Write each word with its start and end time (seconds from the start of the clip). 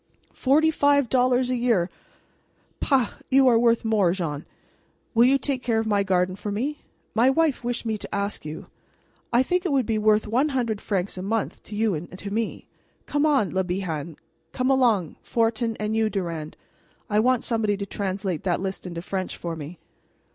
"Forty 0.33 0.71
five 0.71 1.09
dollars 1.09 1.51
a 1.51 1.55
year," 1.55 1.87
I 1.87 1.89
said. 1.91 2.79
"Bah! 2.89 3.09
you 3.29 3.47
are 3.47 3.59
worth 3.59 3.85
more, 3.85 4.13
Jean. 4.13 4.47
Will 5.13 5.25
you 5.25 5.37
take 5.37 5.61
care 5.61 5.77
of 5.77 5.85
my 5.85 6.01
garden 6.01 6.35
for 6.35 6.51
me? 6.51 6.79
My 7.13 7.29
wife 7.29 7.63
wished 7.63 7.85
me 7.85 7.99
to 7.99 8.15
ask 8.15 8.43
you. 8.43 8.65
I 9.31 9.43
think 9.43 9.63
it 9.63 9.71
would 9.71 9.85
be 9.85 9.99
worth 9.99 10.25
one 10.25 10.49
hundred 10.49 10.81
francs 10.81 11.19
a 11.19 11.21
month 11.21 11.61
to 11.65 11.75
you 11.75 11.93
and 11.93 12.17
to 12.17 12.33
me. 12.33 12.65
Come 13.05 13.27
on, 13.27 13.53
Le 13.53 13.63
Bihan 13.63 14.17
come 14.53 14.71
along, 14.71 15.17
Fortin 15.21 15.77
and 15.79 15.95
you, 15.95 16.09
Durand. 16.09 16.57
I 17.07 17.19
want 17.19 17.43
somebody 17.43 17.77
to 17.77 17.85
translate 17.85 18.41
that 18.41 18.59
list 18.59 18.87
into 18.87 19.03
French 19.03 19.37
for 19.37 19.55
me." 19.55 19.77